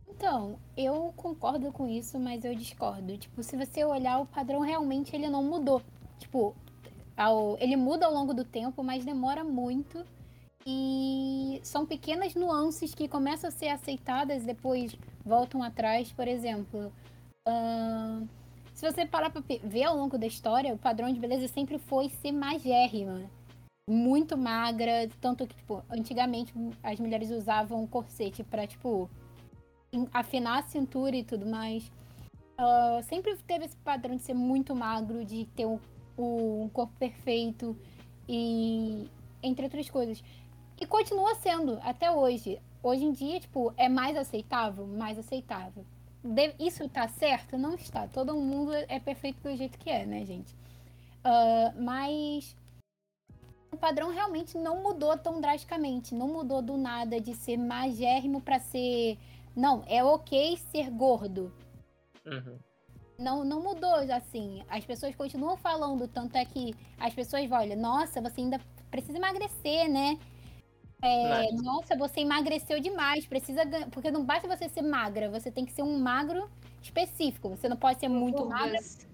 Então, 0.09 0.59
eu 0.76 1.12
concordo 1.16 1.73
com 1.73 1.88
isso, 1.88 2.19
mas 2.19 2.45
eu 2.45 2.54
discordo. 2.54 3.16
Tipo, 3.16 3.42
se 3.42 3.57
você 3.57 3.85
olhar, 3.85 4.19
o 4.21 4.26
padrão 4.26 4.61
realmente 4.61 5.14
ele 5.16 5.28
não 5.28 5.42
mudou. 5.42 5.81
Tipo, 6.19 6.54
ao- 7.16 7.57
ele 7.59 7.76
muda 7.76 8.07
ao 8.07 8.12
longo 8.12 8.35
do 8.35 8.45
tempo, 8.45 8.83
mas 8.83 9.04
demora 9.04 9.42
muito. 9.42 10.04
E 10.66 11.61
são 11.64 11.85
pequenas 11.85 12.35
nuances 12.35 12.95
que 12.95 13.09
começam 13.09 13.49
a 13.49 13.50
ser 13.50 13.69
aceitadas, 13.69 14.45
depois 14.45 14.97
voltam 15.25 15.62
atrás. 15.62 16.12
Por 16.12 16.28
exemplo, 16.28 16.92
ahn, 17.47 18.26
se 18.75 18.90
você 18.90 19.04
parar 19.04 19.31
pe- 19.31 19.61
ver 19.64 19.85
ao 19.85 19.97
longo 19.97 20.16
da 20.16 20.26
história, 20.26 20.73
o 20.75 20.78
padrão 20.78 21.12
de 21.12 21.19
beleza 21.19 21.49
sempre 21.49 21.78
foi 21.78 22.09
ser 22.09 22.33
magérrima. 22.33 23.28
Muito 23.90 24.38
magra, 24.38 25.09
tanto 25.21 25.47
que, 25.47 25.57
tipo, 25.57 25.83
antigamente 25.90 26.54
as 26.83 27.00
mulheres 27.00 27.31
usavam 27.31 27.85
corsete 27.87 28.45
pra, 28.45 28.66
tipo, 28.66 29.11
afinar 30.12 30.61
a 30.61 30.62
cintura 30.62 31.16
e 31.16 31.25
tudo 31.25 31.45
mais. 31.45 31.90
Ah, 32.57 33.00
sempre 33.02 33.37
teve 33.38 33.64
esse 33.64 33.76
padrão 33.78 34.16
de 34.16 34.23
ser 34.23 34.35
muito 34.35 34.75
magro, 34.75 35.25
de 35.25 35.47
ter 35.47 35.66
um, 35.66 35.81
um 36.16 36.69
corpo 36.73 36.92
perfeito 36.99 37.76
e 38.28 39.09
entre 39.42 39.64
outras 39.64 39.90
coisas. 39.90 40.23
E 40.81 40.87
continua 40.87 41.35
sendo 41.37 41.79
até 41.83 42.11
hoje. 42.11 42.61
Hoje 42.83 43.05
em 43.05 43.12
dia, 43.12 43.38
tipo, 43.38 43.73
é 43.76 43.88
mais 43.88 44.17
aceitável, 44.17 44.87
mais 44.87 45.19
aceitável. 45.19 45.85
De- 46.25 46.55
isso 46.59 46.88
tá 46.88 47.07
certo? 47.09 47.57
Não 47.57 47.75
está. 47.75 48.07
Todo 48.09 48.35
mundo 48.35 48.73
é 48.75 48.99
perfeito 48.99 49.41
do 49.43 49.57
jeito 49.57 49.79
que 49.79 49.91
é, 49.91 50.05
né, 50.05 50.25
gente? 50.25 50.55
Ah, 51.25 51.73
mas 51.76 52.57
o 53.71 53.76
padrão 53.76 54.11
realmente 54.11 54.59
não 54.59 54.83
mudou 54.83 55.17
tão 55.17 55.41
drasticamente. 55.41 56.14
Não 56.14 56.29
mudou 56.29 56.61
do 56.61 56.76
nada 56.76 57.21
de 57.21 57.35
ser 57.35 57.57
magérrimo 57.57 58.41
pra 58.41 58.59
ser 58.59 59.19
não, 59.55 59.85
é 59.87 60.02
ok 60.02 60.57
ser 60.57 60.91
gordo. 60.91 61.52
Uhum. 62.26 62.59
Não, 63.19 63.45
não 63.45 63.62
mudou 63.62 63.95
assim. 64.14 64.64
As 64.69 64.85
pessoas 64.85 65.14
continuam 65.14 65.57
falando, 65.57 66.09
tanto 66.09 66.37
é 66.37 66.45
que 66.45 66.75
as 66.99 67.14
pessoas 67.14 67.47
vão, 67.49 67.59
olha, 67.59 67.76
nossa, 67.76 68.21
você 68.21 68.41
ainda 68.41 68.61
precisa 68.91 69.19
emagrecer, 69.19 69.88
né? 69.91 70.19
É, 71.02 71.50
Nice. 71.50 71.64
nossa, 71.64 71.97
você 71.97 72.21
emagreceu 72.21 72.78
demais, 72.78 73.26
precisa 73.26 73.64
ganhar. 73.64 73.90
Porque 73.90 74.11
não 74.11 74.25
basta 74.25 74.47
você 74.47 74.68
ser 74.68 74.82
magra, 74.82 75.28
você 75.28 75.50
tem 75.50 75.64
que 75.64 75.73
ser 75.73 75.82
um 75.82 75.99
magro 75.99 76.49
específico. 76.80 77.49
Você 77.49 77.68
não 77.68 77.76
pode 77.76 77.99
ser 77.99 78.09
muito 78.09 78.44
magra, 78.47 78.78
Curvas. 78.78 79.09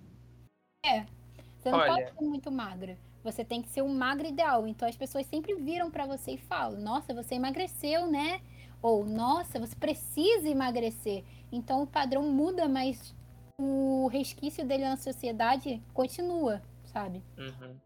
você 1.59 1.71
não 1.71 1.78
Olha. 1.78 1.92
pode 1.95 2.12
ser 2.12 2.25
muito 2.25 2.52
magra. 2.52 2.99
Você 3.25 3.45
tem 3.45 3.62
que 3.62 3.68
ser 3.68 3.83
um 3.83 3.95
magro 3.95 4.26
ideal. 4.26 4.68
Então 4.68 4.87
as 4.87 4.97
pessoas 4.97 5.26
sempre 5.26 5.54
viram 5.54 5.90
pra 5.90 6.04
você 6.07 6.33
e 6.33 6.38
falam: 6.38 6.78
Nossa, 6.78 7.14
você 7.14 7.37
emagreceu, 7.37 8.07
né? 8.07 8.42
Ou 8.83 9.04
Nossa, 9.04 9.59
você 9.59 9.75
precisa 9.75 10.47
emagrecer. 10.47 11.25
Então 11.50 11.83
o 11.83 11.87
padrão 11.87 12.23
muda, 12.30 12.68
mas 12.68 13.14
o 13.59 14.09
resquício 14.09 14.64
dele 14.64 14.85
na 14.85 14.97
sociedade 14.97 15.83
continua, 15.95 16.62
sabe? 16.85 17.23
Uhum. 17.38 17.76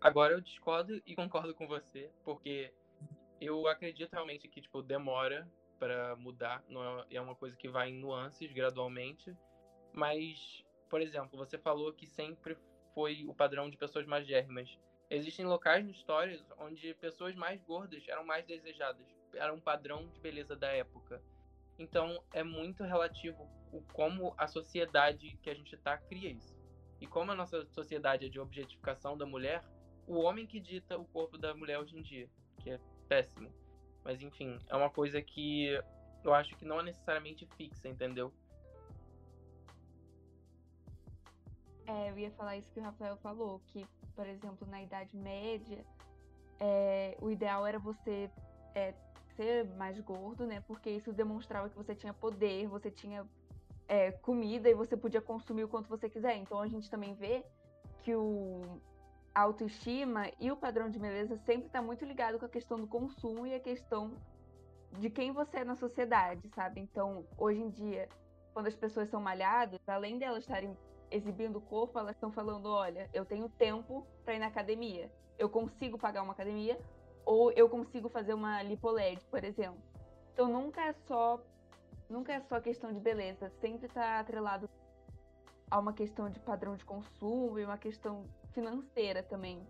Agora 0.00 0.32
eu 0.32 0.40
discordo 0.40 1.02
e 1.06 1.14
concordo 1.14 1.54
com 1.54 1.66
você, 1.66 2.10
porque 2.24 2.72
eu 3.44 3.66
acredito 3.66 4.12
realmente 4.12 4.48
que 4.48 4.60
tipo 4.60 4.82
demora 4.82 5.50
pra 5.78 6.14
mudar, 6.16 6.64
é, 7.10 7.16
é 7.16 7.20
uma 7.20 7.34
coisa 7.34 7.56
que 7.56 7.68
vai 7.68 7.90
em 7.90 7.98
nuances 7.98 8.52
gradualmente, 8.52 9.34
mas 9.92 10.64
por 10.92 11.00
exemplo, 11.00 11.38
você 11.38 11.56
falou 11.56 11.90
que 11.94 12.06
sempre 12.06 12.54
foi 12.94 13.24
o 13.26 13.34
padrão 13.34 13.70
de 13.70 13.78
pessoas 13.78 14.04
magérrimas. 14.04 14.78
Existem 15.08 15.46
locais 15.46 15.82
na 15.82 15.90
história 15.90 16.38
onde 16.58 16.92
pessoas 16.94 17.34
mais 17.34 17.62
gordas 17.62 18.06
eram 18.06 18.26
mais 18.26 18.44
desejadas, 18.44 19.06
era 19.32 19.54
um 19.54 19.58
padrão 19.58 20.06
de 20.08 20.20
beleza 20.20 20.54
da 20.54 20.68
época. 20.68 21.22
Então 21.78 22.22
é 22.30 22.42
muito 22.42 22.84
relativo 22.84 23.48
o 23.72 23.80
como 23.94 24.34
a 24.36 24.46
sociedade 24.46 25.38
que 25.42 25.48
a 25.48 25.54
gente 25.54 25.74
tá 25.78 25.96
cria 25.96 26.30
isso. 26.30 26.54
E 27.00 27.06
como 27.06 27.32
a 27.32 27.34
nossa 27.34 27.64
sociedade 27.66 28.26
é 28.26 28.28
de 28.28 28.38
objetificação 28.38 29.16
da 29.16 29.24
mulher, 29.24 29.64
o 30.06 30.18
homem 30.20 30.46
que 30.46 30.60
dita 30.60 30.98
o 30.98 31.06
corpo 31.06 31.38
da 31.38 31.54
mulher 31.54 31.78
hoje 31.78 31.96
em 31.96 32.02
dia, 32.02 32.28
que 32.60 32.68
é 32.68 32.78
péssimo. 33.12 33.50
Mas 34.02 34.22
enfim, 34.22 34.58
é 34.68 34.76
uma 34.76 34.88
coisa 34.88 35.20
que 35.20 35.78
eu 36.24 36.32
acho 36.32 36.56
que 36.56 36.64
não 36.64 36.80
é 36.80 36.82
necessariamente 36.82 37.46
fixa, 37.56 37.86
entendeu? 37.88 38.32
É, 41.86 42.10
eu 42.10 42.18
ia 42.18 42.30
falar 42.30 42.56
isso 42.56 42.70
que 42.72 42.80
o 42.80 42.82
Rafael 42.82 43.16
falou, 43.18 43.60
que, 43.66 43.86
por 44.16 44.26
exemplo, 44.26 44.66
na 44.66 44.82
Idade 44.82 45.14
Média, 45.16 45.84
é, 46.58 47.16
o 47.20 47.30
ideal 47.30 47.66
era 47.66 47.78
você 47.78 48.30
é, 48.74 48.94
ser 49.36 49.66
mais 49.76 50.00
gordo, 50.00 50.46
né? 50.46 50.62
Porque 50.66 50.88
isso 50.88 51.12
demonstrava 51.12 51.68
que 51.68 51.76
você 51.76 51.94
tinha 51.94 52.14
poder, 52.14 52.66
você 52.66 52.90
tinha 52.90 53.26
é, 53.88 54.12
comida 54.12 54.70
e 54.70 54.74
você 54.74 54.96
podia 54.96 55.20
consumir 55.20 55.64
o 55.64 55.68
quanto 55.68 55.88
você 55.88 56.08
quiser. 56.08 56.36
Então 56.36 56.58
a 56.60 56.68
gente 56.68 56.88
também 56.88 57.14
vê 57.14 57.44
que 58.02 58.14
o 58.14 58.80
a 59.34 59.40
autoestima 59.40 60.30
e 60.38 60.50
o 60.50 60.56
padrão 60.56 60.90
de 60.90 60.98
beleza 60.98 61.36
sempre 61.38 61.66
está 61.66 61.80
muito 61.80 62.04
ligado 62.04 62.38
com 62.38 62.44
a 62.44 62.48
questão 62.48 62.78
do 62.78 62.86
consumo 62.86 63.46
e 63.46 63.54
a 63.54 63.60
questão 63.60 64.12
de 64.98 65.08
quem 65.08 65.32
você 65.32 65.58
é 65.58 65.64
na 65.64 65.74
sociedade, 65.74 66.48
sabe? 66.54 66.80
Então, 66.80 67.24
hoje 67.38 67.60
em 67.60 67.70
dia, 67.70 68.08
quando 68.52 68.66
as 68.66 68.76
pessoas 68.76 69.08
são 69.08 69.20
malhadas, 69.20 69.80
além 69.86 70.18
delas 70.18 70.40
estarem 70.44 70.76
exibindo 71.10 71.56
o 71.56 71.60
corpo, 71.60 71.98
elas 71.98 72.14
estão 72.16 72.30
falando, 72.30 72.66
olha, 72.66 73.08
eu 73.12 73.24
tenho 73.24 73.48
tempo 73.48 74.06
para 74.24 74.34
ir 74.34 74.38
na 74.38 74.46
academia. 74.46 75.10
Eu 75.38 75.48
consigo 75.48 75.98
pagar 75.98 76.22
uma 76.22 76.32
academia 76.32 76.78
ou 77.24 77.50
eu 77.52 77.68
consigo 77.68 78.08
fazer 78.08 78.34
uma 78.34 78.62
lipoled, 78.62 79.24
por 79.30 79.44
exemplo. 79.44 79.80
Então 80.32 80.48
nunca 80.48 80.82
é 80.82 80.92
só 80.92 81.40
nunca 82.08 82.32
é 82.32 82.40
só 82.40 82.60
questão 82.60 82.92
de 82.92 83.00
beleza, 83.00 83.50
sempre 83.60 83.86
está 83.86 84.18
atrelado 84.20 84.68
a 85.70 85.78
uma 85.78 85.94
questão 85.94 86.28
de 86.28 86.38
padrão 86.40 86.76
de 86.76 86.84
consumo 86.84 87.58
e 87.58 87.64
uma 87.64 87.78
questão 87.78 88.26
financeira 88.52 89.22
também. 89.22 89.66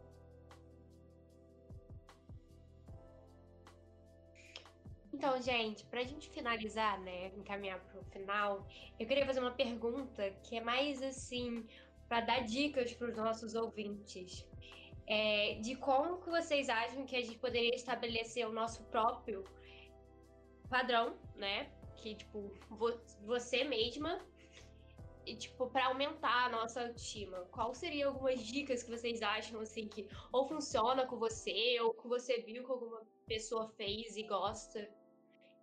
Então, 5.12 5.40
gente, 5.40 5.84
pra 5.86 6.02
gente 6.02 6.30
finalizar, 6.30 6.98
né, 7.00 7.28
encaminhar 7.36 7.78
pro 7.90 8.02
final, 8.04 8.66
eu 8.98 9.06
queria 9.06 9.26
fazer 9.26 9.40
uma 9.40 9.52
pergunta 9.52 10.30
que 10.42 10.56
é 10.56 10.60
mais 10.60 11.02
assim, 11.02 11.66
pra 12.08 12.20
dar 12.20 12.40
dicas 12.40 12.92
pros 12.94 13.16
nossos 13.16 13.54
ouvintes. 13.54 14.44
É, 15.06 15.54
de 15.60 15.76
como 15.76 16.20
que 16.22 16.30
vocês 16.30 16.68
acham 16.68 17.04
que 17.04 17.16
a 17.16 17.20
gente 17.22 17.38
poderia 17.38 17.74
estabelecer 17.74 18.46
o 18.48 18.52
nosso 18.52 18.84
próprio 18.84 19.44
padrão, 20.68 21.18
né? 21.36 21.70
Que, 21.96 22.14
tipo, 22.14 22.50
vo- 22.70 23.00
você 23.20 23.64
mesma, 23.64 24.18
e, 25.24 25.36
tipo, 25.36 25.68
pra 25.68 25.86
aumentar 25.86 26.46
a 26.46 26.48
nossa 26.48 26.82
autoestima. 26.82 27.38
Qual 27.50 27.74
seriam 27.74 28.10
algumas 28.12 28.40
dicas 28.40 28.82
que 28.82 28.90
vocês 28.90 29.22
acham, 29.22 29.60
assim, 29.60 29.88
que 29.88 30.08
ou 30.32 30.46
funciona 30.46 31.06
com 31.06 31.16
você, 31.16 31.78
ou 31.80 31.94
que 31.94 32.08
você 32.08 32.38
viu 32.40 32.64
que 32.64 32.70
alguma 32.70 33.02
pessoa 33.26 33.68
fez 33.76 34.16
e 34.16 34.22
gosta? 34.24 34.88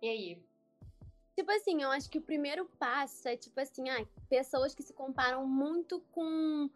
E 0.02 0.08
aí? 0.08 0.42
Tipo 1.36 1.52
assim, 1.52 1.82
eu 1.82 1.90
acho 1.90 2.10
que 2.10 2.18
o 2.18 2.22
primeiro 2.22 2.66
passo 2.78 3.28
é, 3.28 3.36
tipo 3.36 3.58
assim, 3.60 3.88
ah, 3.88 4.06
pessoas 4.28 4.74
que 4.74 4.82
se 4.82 4.92
comparam 4.92 5.46
muito 5.46 6.00
com 6.12 6.68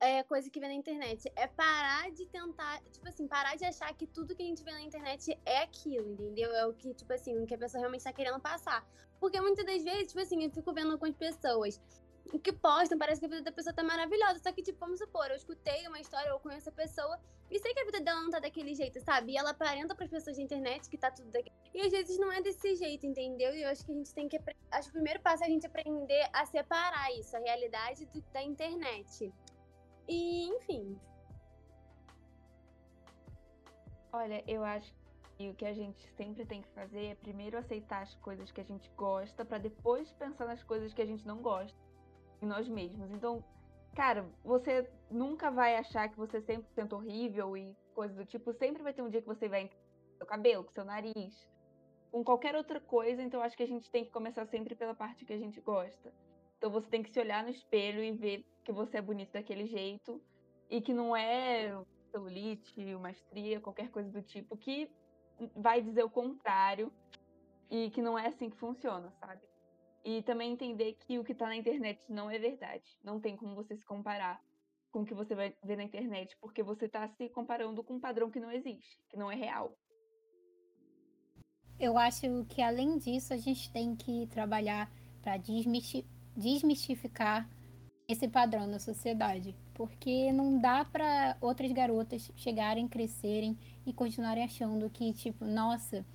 é, 0.00 0.22
coisa 0.22 0.50
que 0.50 0.60
vê 0.60 0.66
na 0.66 0.74
internet. 0.74 1.30
É 1.34 1.46
parar 1.46 2.10
de 2.10 2.26
tentar, 2.26 2.82
tipo 2.92 3.08
assim, 3.08 3.26
parar 3.26 3.56
de 3.56 3.64
achar 3.64 3.92
que 3.94 4.06
tudo 4.06 4.34
que 4.34 4.42
a 4.42 4.46
gente 4.46 4.62
vê 4.62 4.70
na 4.70 4.82
internet 4.82 5.38
é 5.44 5.62
aquilo, 5.62 6.12
entendeu? 6.12 6.50
É 6.52 6.66
o 6.66 6.74
que, 6.74 6.92
tipo 6.94 7.12
assim, 7.12 7.36
o 7.38 7.46
que 7.46 7.54
a 7.54 7.58
pessoa 7.58 7.80
realmente 7.80 8.00
está 8.00 8.12
querendo 8.12 8.40
passar. 8.40 8.86
Porque 9.18 9.40
muitas 9.40 9.64
das 9.64 9.82
vezes, 9.82 10.08
tipo 10.08 10.20
assim, 10.20 10.44
eu 10.44 10.50
fico 10.50 10.72
vendo 10.72 10.92
algumas 10.92 11.16
pessoas 11.16 11.80
o 12.32 12.38
que 12.38 12.52
postam, 12.52 12.98
parece 12.98 13.20
que 13.20 13.26
a 13.26 13.28
vida 13.28 13.42
da 13.42 13.52
pessoa 13.52 13.74
tá 13.74 13.82
maravilhosa. 13.82 14.38
Só 14.38 14.52
que, 14.52 14.62
tipo, 14.62 14.78
vamos 14.78 14.98
supor, 14.98 15.30
eu 15.30 15.36
escutei 15.36 15.86
uma 15.86 16.00
história, 16.00 16.28
eu 16.28 16.40
conheço 16.40 16.68
a 16.68 16.72
pessoa 16.72 17.20
e 17.50 17.58
sei 17.58 17.74
que 17.74 17.80
a 17.80 17.84
vida 17.84 18.00
dela 18.00 18.22
não 18.22 18.30
tá 18.30 18.38
daquele 18.38 18.74
jeito, 18.74 19.00
sabe? 19.00 19.32
E 19.32 19.36
ela 19.36 19.50
aparenta 19.50 19.94
pras 19.94 20.10
pessoas 20.10 20.36
da 20.36 20.42
internet 20.42 20.88
que 20.88 20.96
tá 20.96 21.10
tudo 21.10 21.30
daquele 21.30 21.54
E 21.74 21.80
às 21.82 21.92
vezes 21.92 22.18
não 22.18 22.32
é 22.32 22.40
desse 22.40 22.74
jeito, 22.76 23.06
entendeu? 23.06 23.54
E 23.54 23.62
eu 23.62 23.68
acho 23.68 23.84
que 23.84 23.92
a 23.92 23.94
gente 23.94 24.14
tem 24.14 24.28
que. 24.28 24.40
Acho 24.70 24.84
que 24.84 24.90
o 24.90 25.00
primeiro 25.00 25.20
passo 25.20 25.44
é 25.44 25.46
a 25.46 25.50
gente 25.50 25.66
aprender 25.66 26.28
a 26.32 26.46
separar 26.46 27.12
isso, 27.12 27.36
a 27.36 27.40
realidade 27.40 28.06
do, 28.06 28.20
da 28.32 28.42
internet. 28.42 29.32
E, 30.08 30.48
enfim. 30.48 30.98
Olha, 34.12 34.42
eu 34.46 34.64
acho 34.64 34.94
que 35.36 35.50
o 35.50 35.54
que 35.54 35.64
a 35.64 35.74
gente 35.74 36.08
sempre 36.16 36.46
tem 36.46 36.62
que 36.62 36.68
fazer 36.68 37.06
é 37.06 37.14
primeiro 37.16 37.58
aceitar 37.58 38.02
as 38.02 38.14
coisas 38.16 38.50
que 38.52 38.60
a 38.60 38.64
gente 38.64 38.88
gosta, 38.96 39.44
para 39.44 39.58
depois 39.58 40.12
pensar 40.12 40.46
nas 40.46 40.62
coisas 40.62 40.94
que 40.94 41.02
a 41.02 41.06
gente 41.06 41.26
não 41.26 41.42
gosta 41.42 41.76
em 42.44 42.48
nós 42.48 42.68
mesmos. 42.68 43.10
Então, 43.10 43.42
cara, 43.94 44.24
você 44.44 44.88
nunca 45.10 45.50
vai 45.50 45.76
achar 45.76 46.08
que 46.08 46.16
você 46.16 46.38
é 46.38 46.40
100% 46.40 46.92
horrível 46.92 47.56
e 47.56 47.76
coisa 47.94 48.14
do 48.14 48.24
tipo. 48.24 48.52
Sempre 48.52 48.82
vai 48.82 48.92
ter 48.92 49.02
um 49.02 49.08
dia 49.08 49.20
que 49.20 49.26
você 49.26 49.48
vai 49.48 49.68
com 49.68 50.16
seu 50.18 50.26
cabelo, 50.26 50.64
com 50.64 50.72
seu 50.72 50.84
nariz, 50.84 51.50
com 52.12 52.22
qualquer 52.22 52.54
outra 52.54 52.80
coisa. 52.80 53.22
Então, 53.22 53.42
acho 53.42 53.56
que 53.56 53.62
a 53.62 53.68
gente 53.68 53.90
tem 53.90 54.04
que 54.04 54.10
começar 54.10 54.46
sempre 54.46 54.74
pela 54.74 54.94
parte 54.94 55.24
que 55.24 55.32
a 55.32 55.38
gente 55.38 55.60
gosta. 55.60 56.12
Então, 56.58 56.70
você 56.70 56.88
tem 56.88 57.02
que 57.02 57.10
se 57.10 57.18
olhar 57.18 57.42
no 57.42 57.50
espelho 57.50 58.02
e 58.02 58.12
ver 58.12 58.46
que 58.62 58.72
você 58.72 58.98
é 58.98 59.02
bonito 59.02 59.32
daquele 59.32 59.66
jeito 59.66 60.20
e 60.70 60.80
que 60.80 60.94
não 60.94 61.14
é 61.14 61.76
celulite, 62.10 62.94
uma 62.94 63.10
estria, 63.10 63.60
qualquer 63.60 63.90
coisa 63.90 64.08
do 64.08 64.22
tipo 64.22 64.56
que 64.56 64.88
vai 65.56 65.82
dizer 65.82 66.04
o 66.04 66.10
contrário 66.10 66.92
e 67.68 67.90
que 67.90 68.00
não 68.00 68.16
é 68.16 68.28
assim 68.28 68.48
que 68.48 68.56
funciona, 68.56 69.10
sabe? 69.18 69.42
E 70.04 70.22
também 70.22 70.52
entender 70.52 70.94
que 71.00 71.18
o 71.18 71.24
que 71.24 71.32
está 71.32 71.46
na 71.46 71.56
internet 71.56 72.04
não 72.10 72.30
é 72.30 72.38
verdade. 72.38 72.84
Não 73.02 73.18
tem 73.18 73.36
como 73.36 73.54
você 73.54 73.74
se 73.76 73.84
comparar 73.84 74.40
com 74.92 75.00
o 75.00 75.04
que 75.04 75.14
você 75.14 75.34
vai 75.34 75.56
ver 75.64 75.76
na 75.76 75.82
internet, 75.82 76.36
porque 76.40 76.62
você 76.62 76.84
está 76.84 77.08
se 77.08 77.28
comparando 77.30 77.82
com 77.82 77.94
um 77.94 78.00
padrão 78.00 78.30
que 78.30 78.38
não 78.38 78.52
existe, 78.52 78.98
que 79.08 79.16
não 79.16 79.32
é 79.32 79.34
real. 79.34 79.76
Eu 81.80 81.98
acho 81.98 82.44
que 82.48 82.62
além 82.62 82.98
disso, 82.98 83.34
a 83.34 83.36
gente 83.36 83.72
tem 83.72 83.96
que 83.96 84.28
trabalhar 84.28 84.92
para 85.20 85.36
desmistificar 86.36 87.50
esse 88.06 88.28
padrão 88.28 88.66
na 88.66 88.78
sociedade, 88.78 89.56
porque 89.72 90.30
não 90.30 90.60
dá 90.60 90.84
para 90.84 91.36
outras 91.40 91.72
garotas 91.72 92.30
chegarem, 92.36 92.86
crescerem 92.86 93.58
e 93.84 93.92
continuarem 93.92 94.44
achando 94.44 94.88
que 94.90 95.12
tipo, 95.12 95.44
nossa, 95.44 96.06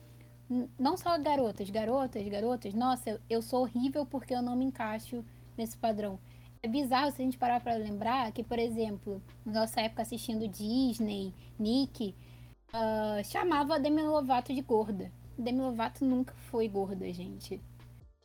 não 0.79 0.98
só 0.98 1.18
garotas, 1.20 1.70
garotas, 1.70 2.27
garotas, 2.27 2.74
nossa, 2.74 3.22
eu 3.29 3.41
sou 3.41 3.62
horrível 3.62 4.06
porque 4.06 4.34
eu 4.34 4.41
não 4.41 4.56
me 4.56 4.65
encaixo 4.65 5.24
nesse 5.56 5.77
padrão. 5.77 6.20
É 6.62 6.68
bizarro 6.68 7.12
se 7.12 7.22
a 7.22 7.25
gente 7.25 7.38
parar 7.38 7.62
para 7.62 7.75
lembrar 7.75 8.32
que, 8.32 8.44
por 8.44 8.58
exemplo, 8.60 9.22
na 9.46 9.62
nossa 9.62 9.79
época 9.79 10.01
assistindo 10.01 10.48
Disney, 10.48 11.34
Nick, 11.58 12.15
uh, 12.74 13.24
chamava 13.24 13.75
a 13.75 13.77
Demi 13.77 14.01
Lovato 14.01 14.53
de 14.53 14.62
gorda. 14.62 15.12
Demi 15.38 15.62
Lovato 15.62 16.03
nunca 16.03 16.34
foi 16.50 16.68
gorda, 16.68 17.12
gente. 17.13 17.62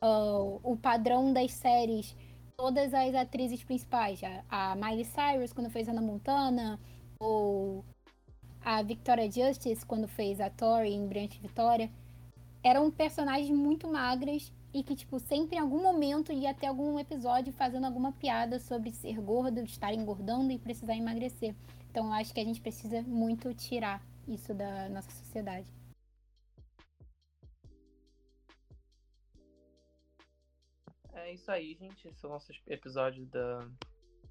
Uh, 0.03 0.59
o 0.63 0.75
padrão 0.75 1.31
das 1.31 1.53
séries, 1.53 2.15
todas 2.57 2.93
as 2.93 3.15
atrizes 3.15 3.63
principais, 3.63 4.19
a, 4.49 4.71
a 4.71 4.75
Miley 4.75 5.05
Cyrus 5.05 5.53
quando 5.53 5.69
fez 5.69 5.87
Hannah 5.87 6.01
Montana, 6.01 6.79
ou 7.19 7.85
a 8.61 8.81
Victoria 8.81 9.31
Justice 9.31 9.85
quando 9.85 10.07
fez 10.07 10.41
a 10.41 10.49
Tori 10.49 10.91
em 10.91 11.07
Brilhante 11.07 11.39
Vitória, 11.39 11.89
eram 12.65 12.89
personagens 12.89 13.51
muito 13.51 13.87
magras 13.87 14.51
e 14.73 14.81
que, 14.83 14.95
tipo, 14.95 15.19
sempre 15.19 15.55
em 15.55 15.59
algum 15.59 15.83
momento 15.83 16.33
ia 16.33 16.51
ter 16.51 16.65
algum 16.65 16.97
episódio 16.97 17.53
fazendo 17.53 17.85
alguma 17.85 18.11
piada 18.11 18.59
sobre 18.59 18.91
ser 18.91 19.21
gordo, 19.21 19.59
estar 19.59 19.93
engordando 19.93 20.51
e 20.51 20.57
precisar 20.57 20.95
emagrecer. 20.95 21.55
Então, 21.91 22.07
eu 22.07 22.13
acho 22.13 22.33
que 22.33 22.39
a 22.39 22.43
gente 22.43 22.59
precisa 22.59 23.03
muito 23.03 23.53
tirar 23.53 24.03
isso 24.27 24.51
da 24.51 24.89
nossa 24.89 25.11
sociedade. 25.11 25.71
É 31.13 31.33
isso 31.33 31.51
aí, 31.51 31.75
gente. 31.75 32.07
Esse 32.07 32.25
é 32.25 32.27
o 32.27 32.31
nosso 32.31 32.51
episódio 32.65 33.27
da... 33.27 33.69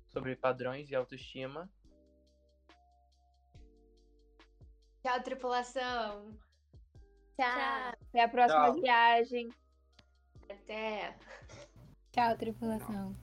sobre 0.08 0.34
padrões 0.34 0.90
e 0.90 0.96
autoestima. 0.96 1.70
Tchau, 5.04 5.22
tripulação! 5.22 6.36
Tchau. 7.36 7.92
Até 8.08 8.22
a 8.22 8.28
próxima 8.28 8.72
Tchau. 8.72 8.80
viagem. 8.80 9.48
Até. 10.48 11.14
Tchau, 12.12 12.36
tripulação. 12.36 13.16